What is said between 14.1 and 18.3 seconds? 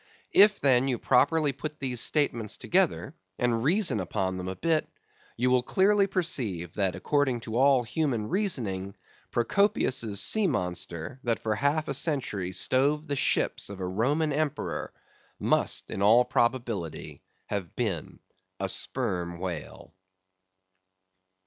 Emperor, must in all probability have been